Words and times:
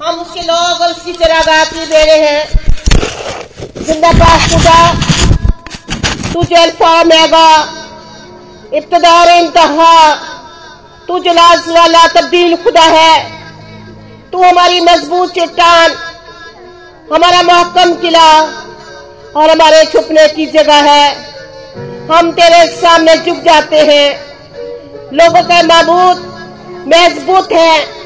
हम 0.00 0.18
उसके 0.20 0.40
लोग 0.40 0.80
और 0.82 0.90
उसकी 0.90 1.12
चरागाह 1.12 1.64
की 1.64 1.84
बेड़े 1.86 2.16
हैं। 2.20 3.84
ज़िंदा 3.84 4.10
पास 4.12 4.48
खुदा 4.50 4.80
तू 6.32 6.42
जो 6.42 6.56
अल्फ़ा 6.56 7.04
मेगा 7.04 7.48
इब्तदा 8.74 9.12
और 9.20 9.30
इंतहा, 9.30 10.14
तू 11.08 11.18
जो 11.18 11.32
लाज 11.32 11.68
वाला 11.68 12.06
तब्दील 12.10 12.56
खुदा 12.56 12.82
है, 12.82 13.14
तू 14.32 14.42
हमारी 14.42 14.80
मज़बूत 14.80 15.34
चट्टान, 15.34 15.96
हमारा 17.12 17.42
महकम 17.44 17.94
किला 17.94 18.28
और 18.40 19.50
हमारे 19.50 19.84
छुपने 19.84 20.28
की 20.28 20.46
जगह 20.52 20.90
है। 20.90 21.10
हम 22.12 22.32
तेरे 22.32 22.66
सामने 22.76 23.16
झुक 23.16 23.42
जाते 23.44 23.80
हैं। 23.86 24.08
लोगों 25.14 25.42
का 25.42 25.62
मबूत 25.64 26.18
मज़बूत 26.88 27.52
है। 27.52 28.05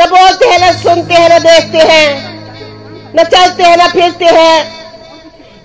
न 0.00 0.06
बोलते 0.06 0.48
हैं, 0.48 0.68
न 0.68 0.72
सुनते 0.72 1.14
हैं, 1.14 1.36
न 1.36 1.42
देखते 1.42 1.78
हैं, 1.78 2.38
न 3.16 3.24
चलते 3.24 3.62
हैं, 3.62 3.76
न 3.76 3.88
फिरते 3.88 4.24
हैं। 4.24 4.78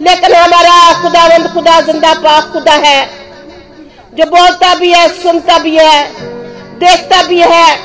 लेकिन 0.02 0.35
हमारा 0.35 1.02
खुदावंद 1.02 1.53
खुदा 1.53 1.81
ज़िंदा, 1.81 2.13
पाक 2.13 2.43
खुदा 2.54 2.71
है। 2.71 3.05
जो 4.13 4.26
बोलता 4.26 4.76
भी 4.76 4.93
है, 4.93 5.23
सुनता 5.23 5.59
भी 5.59 5.77
है, 5.77 6.13
देखता 6.80 7.23
भी 7.23 7.41
है, 7.41 7.76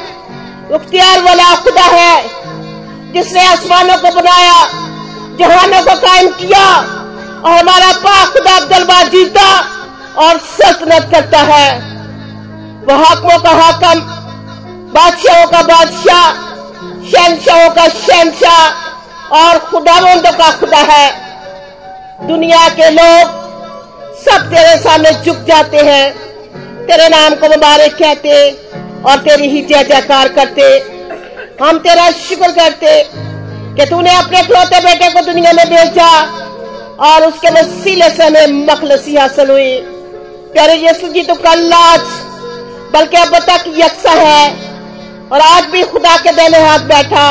उख्तियार 0.72 1.22
वाला 1.22 1.55
खुदा 1.55 1.82
है। 1.82 2.22
जिसने 3.12 3.46
आसमानों 3.46 3.96
को 3.96 4.10
बनाया, 4.10 4.64
जहानों 5.38 5.83
को 5.83 6.00
कायम 6.00 6.28
किया, 6.28 6.64
और 7.44 7.58
हमारा 7.58 7.92
पाक 7.92 8.28
खुदा 8.28 8.56
अब्दुलबा 8.56 9.02
जीता 9.02 9.58
और 10.19 10.38
सल्तनत 10.38 11.10
करता 11.14 11.38
है। 11.38 11.78
वह 12.88 13.08
हाकमों 13.08 13.38
का 13.38 13.50
हाकम, 13.50 14.00
बादशाहों 14.88 15.46
का 15.46 15.62
बादशाह 15.62 16.47
शहनशाहों 17.10 17.70
का 17.70 17.86
शहनशाह 17.88 19.36
और 19.36 19.58
खुदावंदों 19.60 20.33
का 20.33 20.50
खुदा 20.52 20.80
है। 20.91 21.06
दुनिया 22.28 22.69
के 22.70 22.91
लोग 22.91 23.36
सब 24.20 24.48
तेरे 24.50 24.77
सामने 24.78 25.12
झुक 25.14 25.44
जाते 25.48 25.78
हैं। 25.84 26.06
तेरे 26.86 27.08
नाम 27.08 27.34
को 27.34 27.48
मुबारक 27.48 27.96
कहते 27.98 28.50
और 29.02 29.18
तेरी 29.18 29.48
ही 29.48 29.62
जय 29.62 29.84
जयकार 29.84 30.28
करते। 30.34 30.62
हम 31.60 31.78
तेरा 31.78 32.10
शुक्र 32.18 32.50
करते 32.52 33.02
कि 33.77 33.84
तूने 33.90 34.14
अपने 34.16 34.42
खलोते 34.42 34.80
बेटे 34.80 35.11
को 35.12 35.20
दुनिया 35.27 35.52
में 35.52 35.66
भेजा 35.70 36.11
और 37.06 37.27
उसके 37.27 37.50
वसीले 37.52 38.08
से 38.11 38.24
हमें 38.24 38.64
मखलसी 38.64 39.16
हासिल 39.16 39.50
हुई 39.50 39.77
प्यारे 40.52 40.74
यीशु 40.77 41.08
जी 41.08 41.22
तो 41.22 41.34
कल 41.36 41.72
आज, 41.72 42.00
बल्कि 42.92 43.16
अब 43.16 43.38
तक 43.40 43.64
यकसा 43.77 44.12
है 44.12 44.67
और 45.32 45.40
आज 45.40 45.64
भी 45.70 45.82
खुदा 45.84 46.16
के 46.16 46.32
देने 46.32 46.58
हाथ 46.58 46.84
बैठा, 46.88 47.24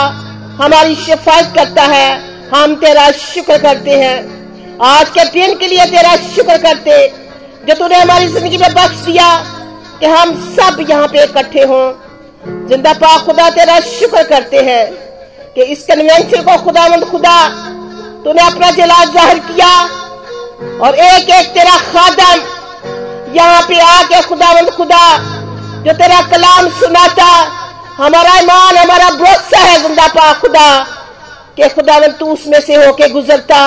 हमारी 0.58 0.96
शिफायत 0.96 1.54
करता 1.56 1.84
है, 1.84 2.10
हम 2.50 2.76
तेरा 2.76 3.10
शुक्र 3.12 3.58
करते 3.58 3.92
हैं। 3.92 4.78
आज 4.86 5.10
के 5.10 5.24
दिन 5.32 5.56
के 5.58 5.68
लिए 5.68 5.86
तेरा 5.88 6.16
शुक्र 6.26 6.58
करते, 6.58 7.08
जो 7.68 7.74
तूने 7.74 7.96
हमारी 7.96 8.28
ज़िंदगी 8.28 8.58
में 8.58 8.74
बख्श 8.74 9.02
दिया 9.06 9.30
कि 10.00 10.06
हम 10.06 10.36
सब 10.50 10.86
यहाँ 10.90 11.08
पे 11.08 11.24
इकट्ठे 11.24 11.64
हों। 11.64 12.68
ज़िंदा 12.70 12.94
पा 12.96 13.18
खुदा 13.26 13.50
तेरा 13.50 13.80
शुक्र 13.82 14.24
करते 14.30 14.62
हैं 14.64 14.86
कि 15.56 15.64
इस 15.64 15.86
कन्वेंशन 15.86 16.44
को 16.44 16.62
खुदावंद 16.64 17.10
खुदा, 17.12 17.38
तूने 18.24 18.42
अपना 18.44 18.72
जलाल 18.74 19.12
ज़ाहिर 19.12 19.40
किया 19.42 19.74
और 20.86 20.96
एक 21.02 21.30
एक 21.32 21.54
तेरा 21.54 21.78
खादम 21.84 23.34
यहाँ 23.36 23.62
पे 23.62 23.80
आके 23.82 24.22
खुदावंद 24.22 24.70
खुदा, 24.72 25.06
जो 25.80 25.94
तेरा 25.96 26.22
कलाम 26.30 26.70
सुनाता 26.80 27.30
हमारा 27.98 28.34
ईमान, 28.40 28.78
हमारा 28.78 29.10
भरोसा 29.12 29.60
है 29.60 29.78
ज़िंदा 29.82 30.08
पा 30.08 30.32
खुदा, 30.34 30.68
कि 31.58 31.68
खुदावंद 31.70 32.16
तू 32.20 32.26
उसमें 32.34 32.60
से 32.62 32.76
होके 32.76 33.08
गुजरता। 33.10 33.62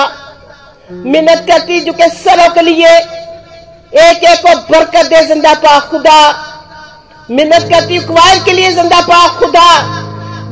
मिन्नत 1.05 1.45
करती 1.47 1.79
जो 1.79 1.93
के 1.93 2.07
सरों 2.11 2.47
के 2.49 2.61
लिए 2.61 2.89
एक 4.01 4.23
एक 4.23 4.39
को 4.41 4.55
बरकत 4.69 5.05
दे 5.05 5.21
ज़िंदा 5.27 5.53
पा 5.55 5.79
खुदा। 5.89 6.19
मिन्नत 7.29 7.67
करती 7.71 7.99
कुवार 8.01 8.39
के 8.45 8.53
लिए 8.53 8.71
ज़िंदा 8.71 9.01
पा 9.01 9.27
खुदा। 9.39 9.67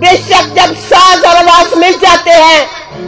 बेशक 0.01 0.53
जब 0.55 0.75
साज 0.81 1.23
और 1.25 1.35
आवाज़ 1.37 1.75
मिल 1.75 1.93
जाते 2.01 2.31
हैं, 2.31 2.59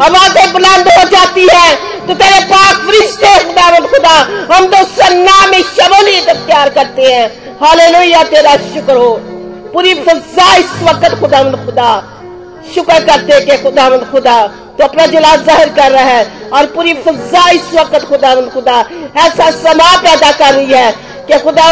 आवाज़ें 0.01 0.51
बुलंद 0.53 0.87
हो 0.89 1.03
जाती 1.09 1.47
है 1.51 1.75
तो 2.07 2.13
तेरे 2.13 2.39
पाक 2.45 2.77
फरिश्ते 2.77 3.33
खुदा 3.43 3.69
खुदा। 3.87 4.15
हम 4.53 4.65
तो 4.67 4.83
सन्ना 4.93 5.45
में 5.47 5.61
शमूलियत 5.65 6.29
इख्तियार 6.29 6.69
करते 6.71 7.13
हैं। 7.13 7.27
हालेलुया, 7.59 8.23
तेरा 8.25 8.55
शुक्र 8.65 8.95
हो। 8.95 9.13
पूरी 9.73 9.93
फजा 10.01 10.55
इस 10.55 10.71
वक्त 10.83 11.19
खुदा 11.19 11.43
खुदा। 11.57 11.91
शुक्र 12.73 12.99
करते 13.05 13.39
कि 13.45 13.57
खुदा 13.63 13.89
खुदा। 14.01 14.35
तो 14.77 14.83
अपना 14.83 15.05
जलाल 15.07 15.43
ज़ाहिर 15.45 15.69
कर 15.77 15.91
रहा 15.91 16.03
है 16.05 16.49
और 16.53 16.65
पूरी 16.75 16.93
फजा 17.05 17.49
इस 17.51 17.73
वक्त 17.73 18.05
खुदा 18.09 18.35
खुदा। 18.49 18.79
ऐसा 19.19 19.49
समा 19.53 19.95
पैदा 20.03 20.31
कर 20.33 20.53
रही 20.53 20.73
है 20.73 20.91
कि 21.27 21.39
खुदा 21.39 21.65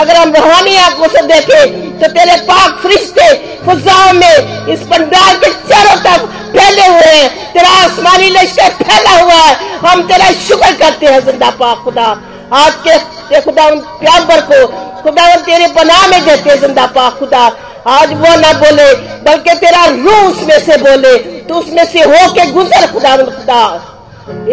अगर 0.00 0.16
हम 0.16 0.34
रूहानी 0.34 0.76
आँखों 0.78 1.08
से 1.08 1.22
देखें 1.26 1.98
तो 2.00 2.08
तेरे 2.10 2.36
पाक 2.44 2.78
फरिश्ते 2.82 3.32
फजाओं 3.66 4.12
में 4.14 4.68
इस 4.68 4.80
पंडाल 4.88 5.36
के 5.36 5.50
चारों 5.64 5.96
तरफ़ 6.04 6.24
फैले 6.54 6.86
हुए 6.86 7.12
हैं। 7.12 7.52
तेरा 7.52 7.68
आसमानी 7.80 8.30
लश्कर 8.30 8.70
फैला 8.82 9.10
हुआ 9.12 9.34
है। 9.36 9.54
हम 9.80 10.02
तेरा 10.08 10.30
शुक्र 10.40 10.72
करते 10.78 11.06
हैं 11.06 11.20
ज़िंदा 11.26 11.50
पाक 11.60 11.84
खुदा। 11.84 12.06
आज 12.54 12.72
के 12.86 13.40
खुदा 13.40 13.68
प्यार 14.00 14.40
को 14.42 14.66
खुदा 15.04 15.24
तेरे 15.46 15.66
बना 15.74 15.96
में 16.08 16.20
देते 16.24 16.56
ज़िंदा 16.58 16.86
पा 16.88 17.08
खुदा, 17.18 17.44
आज 17.88 18.12
वो 18.14 18.34
ना 18.40 18.52
बोले, 18.54 18.92
बल्कि 19.24 19.54
तेरा 19.56 19.84
रूह 19.86 20.20
उसमें 20.22 20.58
से 20.60 20.76
बोले 20.78 21.16
तो 21.44 21.54
उसमें 21.54 21.84
से 21.86 22.02
हो 22.02 22.28
के 22.32 22.50
गुजर 22.52 22.86
खुदा 22.92 23.16
खुदा। 23.16 23.62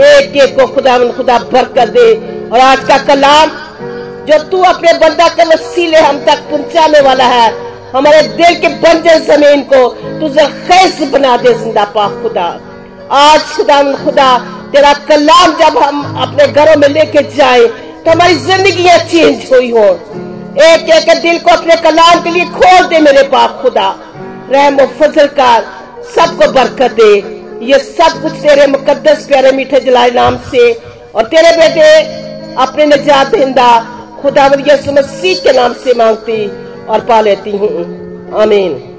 एक 0.06 0.36
एक 0.38 0.56
को 0.56 0.66
खुदा 0.68 0.98
खुदा 1.12 1.38
भर 1.52 1.66
कर 1.76 1.90
दे। 1.90 2.08
और 2.48 2.60
आज 2.62 2.80
का 2.88 2.98
कलाम, 3.06 3.50
जो 4.28 4.38
तू 4.46 4.62
अपने 4.66 4.94
बंदा 5.00 5.28
के 5.30 5.44
वसीले 5.46 6.00
हम 6.00 6.18
तक 6.26 6.42
पहुँचाने 6.50 7.02
वाला 7.02 7.26
है, 7.26 7.52
हमारे 7.96 8.22
दिल 8.34 8.60
के 8.60 8.68
बंजर 8.82 9.20
ज़मीन 9.26 9.62
को 9.72 9.88
तू 10.20 10.30
जरखेज 10.30 11.10
बना 11.12 11.36
दे, 11.38 11.54
ज़िंदा 11.54 11.84
पा 11.96 12.08
खुदा। 12.22 12.48
आज 13.14 13.42
खुदा 13.56 13.82
खुदा, 13.96 14.38
तेरा 14.72 14.94
कलाम 15.08 15.56
जब 15.60 15.78
हम 15.78 16.04
अपने 16.22 16.48
घरों 16.50 16.76
में 16.78 16.88
लेके 16.90 17.24
जाए 17.38 17.66
तो 18.04 18.12
हमारी 18.12 18.36
ज़िंदगी 18.36 18.84
चेंज 19.10 19.52
हुई 19.52 19.72
हो। 19.72 19.88
एक 20.52 20.90
एक 20.90 21.22
दिल 21.22 21.40
को 21.40 21.52
अपने 21.52 21.76
कलाम 21.76 22.24
के 22.24 22.30
लिए 22.30 22.46
खोल 22.46 22.88
दे 22.88 23.00
मेरे 23.00 23.24
पाप 23.24 23.60
खुदा। 23.62 23.90
रहम 24.52 24.78
फजल 24.78 25.28
कर 25.28 25.64
सबको 26.16 26.52
बरकत 26.52 26.92
दे। 26.92 27.14
ये 27.66 27.80
सब 27.80 28.22
कुछ 28.22 28.32
तेरे 28.32 28.68
मुकदस 28.68 29.26
प्यारे 29.28 29.52
मीठे 29.52 29.80
जलाए 29.80 30.12
नाम 30.12 30.38
से। 30.38 30.74
और 31.16 31.26
तेरे 31.26 31.52
बेटे, 31.58 31.90
अपने 32.56 32.86
निजात 32.86 33.28
दहिंदा 33.28 33.70
खुदा 34.22 34.48
मसीह 34.48 35.36
के 35.36 35.54
नाम 35.54 35.74
से 35.74 35.94
मांगती 35.94 36.46
और 36.86 37.00
पा 37.00 37.22
लेती 37.22 37.52
हूँ। 37.52 38.42
आमीन। 38.42 38.91